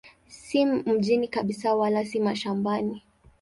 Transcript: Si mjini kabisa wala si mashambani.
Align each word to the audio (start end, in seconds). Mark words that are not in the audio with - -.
Si 0.27 0.65
mjini 0.65 1.27
kabisa 1.27 1.75
wala 1.75 2.05
si 2.05 2.19
mashambani. 2.19 3.03